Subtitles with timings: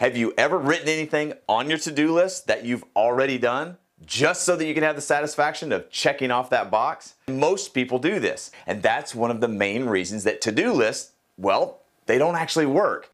[0.00, 3.76] Have you ever written anything on your to do list that you've already done?
[4.06, 7.16] Just so that you can have the satisfaction of checking off that box?
[7.28, 11.12] Most people do this, and that's one of the main reasons that to do lists,
[11.36, 13.12] well, they don't actually work.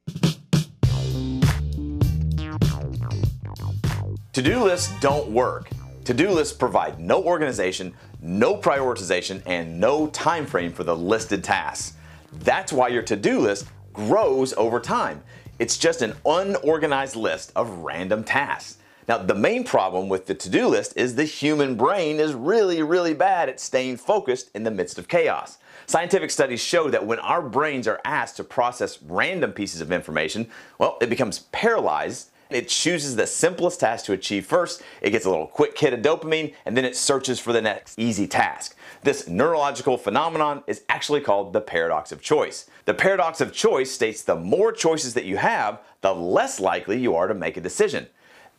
[4.32, 5.68] To do lists don't work.
[6.04, 11.42] To do lists provide no organization, no prioritization, and no time frame for the listed
[11.42, 11.94] tasks.
[12.32, 15.24] That's why your to do list grows over time.
[15.58, 18.77] It's just an unorganized list of random tasks.
[19.09, 22.83] Now, the main problem with the to do list is the human brain is really,
[22.83, 25.59] really bad at staying focused in the midst of chaos.
[25.87, 30.48] Scientific studies show that when our brains are asked to process random pieces of information,
[30.78, 32.30] well, it becomes paralyzed.
[32.50, 36.00] It chooses the simplest task to achieve first, it gets a little quick hit of
[36.00, 38.77] dopamine, and then it searches for the next easy task.
[39.02, 42.69] This neurological phenomenon is actually called the paradox of choice.
[42.84, 47.16] The paradox of choice states the more choices that you have, the less likely you
[47.16, 48.06] are to make a decision.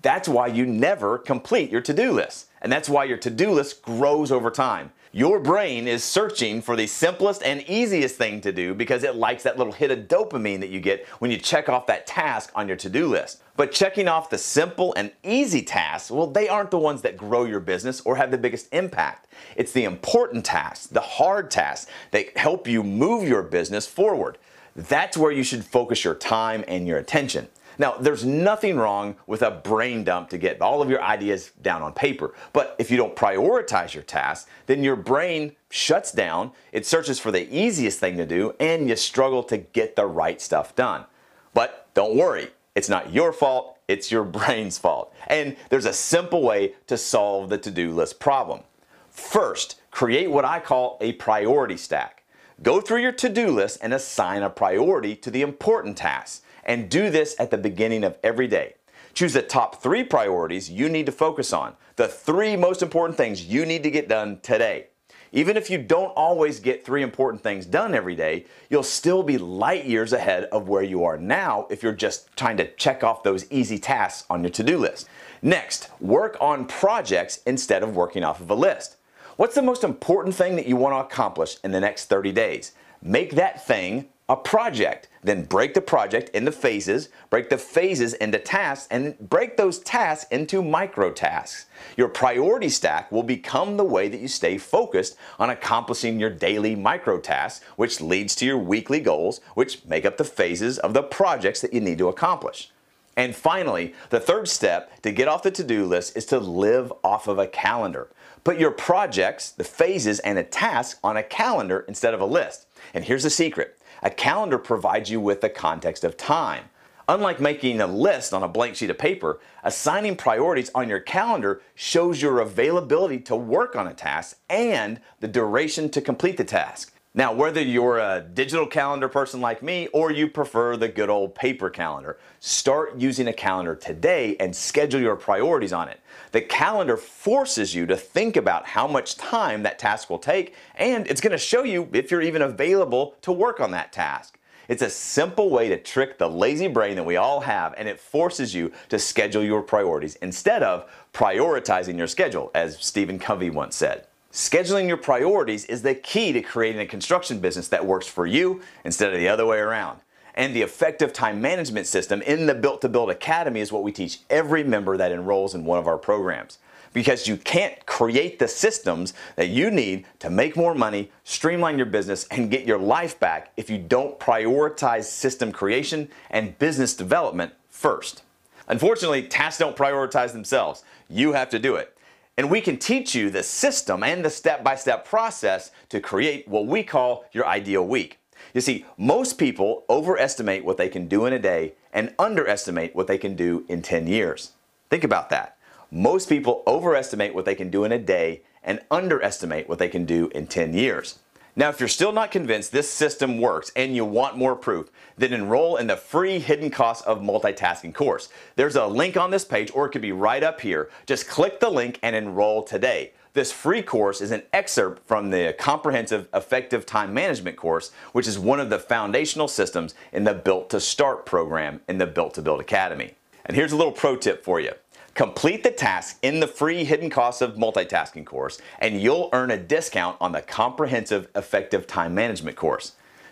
[0.02, 2.48] That's why you never complete your to do list.
[2.62, 4.92] And that's why your to do list grows over time.
[5.14, 9.44] Your brain is searching for the simplest and easiest thing to do because it likes
[9.44, 12.68] that little hit of dopamine that you get when you check off that task on
[12.68, 13.42] your to do list.
[13.56, 17.46] But checking off the simple and easy tasks, well, they aren't the ones that grow
[17.46, 19.28] your business or have the biggest impact.
[19.56, 24.38] It's the important tasks, the hard tasks that help you move your business forward.
[24.76, 27.48] That's where you should focus your time and your attention.
[27.80, 31.82] Now, there's nothing wrong with a brain dump to get all of your ideas down
[31.82, 32.34] on paper.
[32.54, 37.32] But if you don't prioritize your tasks, then your brain shuts down, it searches for
[37.32, 41.06] the easiest thing to do, and you struggle to get the right stuff done.
[41.54, 45.14] But don't worry, it's not your fault, it's your brain's fault.
[45.28, 48.62] And there's a simple way to solve the to do list problem.
[49.10, 52.24] First, create what I call a priority stack.
[52.62, 56.90] Go through your to do list and assign a priority to the important tasks and
[56.90, 58.76] do this at the beginning of every day.
[59.14, 63.46] Choose the top three priorities you need to focus on, the three most important things
[63.46, 64.88] you need to get done today.
[65.32, 69.38] Even if you don't always get three important things done every day, you'll still be
[69.38, 73.24] light years ahead of where you are now if you're just trying to check off
[73.24, 75.08] those easy tasks on your to do list.
[75.42, 78.98] Next, work on projects instead of working off of a list.
[79.36, 82.72] What's the most important thing that you want to accomplish in the next 30 days?
[83.02, 85.08] Make that thing a project.
[85.24, 90.30] Then break the project into phases, break the phases into tasks, and break those tasks
[90.32, 91.66] into micro tasks.
[91.96, 96.76] Your priority stack will become the way that you stay focused on accomplishing your daily
[96.76, 101.04] micro tasks, which leads to your weekly goals, which make up the phases of the
[101.04, 102.72] projects that you need to accomplish.
[103.16, 106.94] And finally, the third step to get off the to do list is to live
[107.04, 108.10] off of a calendar.
[108.44, 112.68] Put your projects, the phases, and the tasks on a calendar instead of a list.
[112.94, 116.66] And here's the secret a calendar provides you with the context of time.
[117.10, 121.62] Unlike making a list on a blank sheet of paper, assigning priorities on your calendar
[121.74, 126.94] shows your availability to work on a task and the duration to complete the task.
[127.18, 131.34] Now, whether you're a digital calendar person like me or you prefer the good old
[131.34, 136.00] paper calendar, start using a calendar today and schedule your priorities on it.
[136.32, 141.08] The calendar forces you to think about how much time that task will take, and
[141.08, 144.38] it's going to show you if you're even available to work on that task.
[144.68, 148.00] It's a simple way to trick the lazy brain that we all have, and it
[148.00, 153.76] forces you to schedule your priorities instead of prioritizing your schedule, as Stephen Covey once
[153.76, 154.06] said.
[154.38, 158.62] Scheduling your priorities is the key to creating a construction business that works for you
[158.84, 160.00] instead of the other way around.
[160.36, 163.92] And the effective time management system in the Built to Build Academy is what we
[163.92, 166.60] teach every member that enrolls in one of our programs.
[166.94, 171.88] Because you can't create the systems that you need to make more money, streamline your
[171.88, 177.54] business, and get your life back if you don't prioritize system creation and business development
[177.72, 178.22] first.
[178.68, 180.84] Unfortunately, tasks don't prioritize themselves.
[181.10, 181.97] You have to do it.
[182.38, 186.48] And we can teach you the system and the step by step process to create
[186.48, 188.20] what we call your ideal week.
[188.54, 193.08] You see, most people overestimate what they can do in a day and underestimate what
[193.08, 194.52] they can do in 10 years.
[194.92, 195.58] Think about that.
[195.90, 200.06] Most people overestimate what they can do in a day and underestimate what they can
[200.06, 201.20] do in 10 years.
[201.58, 205.34] Now, if you're still not convinced this system works and you want more proof, then
[205.34, 208.30] enroll in the free Hidden Costs of Multitasking course.
[208.56, 210.92] There's a link on this page or it could be right up here.
[211.08, 213.14] Just click the link and enroll today.
[213.34, 218.38] This free course is an excerpt from the Comprehensive Effective Time Management course, which is
[218.38, 222.44] one of the foundational systems in the Built to Start program in the Built to
[222.44, 223.16] Build Academy.
[223.48, 224.74] And here's a little pro tip for you.
[225.18, 229.58] Complete the task in the free Hidden Costs of Multitasking course, and you'll earn a
[229.58, 232.92] discount on the Comprehensive Effective Time Management course.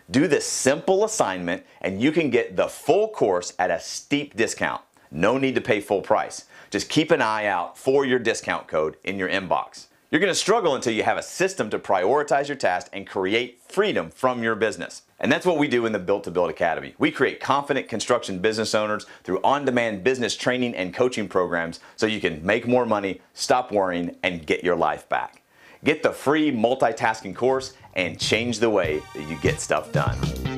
[0.10, 4.82] Do this simple assignment and you can get the full course at a steep discount.
[5.12, 6.46] No need to pay full price.
[6.72, 9.86] Just keep an eye out for your discount code in your inbox.
[10.12, 13.60] You're going to struggle until you have a system to prioritize your tasks and create
[13.68, 15.02] freedom from your business.
[15.20, 16.94] And that's what we do in the Built to Build Academy.
[17.00, 22.06] We create confident construction business owners through on demand business training and coaching programs so
[22.06, 25.42] you can make more money, stop worrying, and get your life back.
[25.84, 30.55] Get the free multitasking course and change the way that you get stuff done.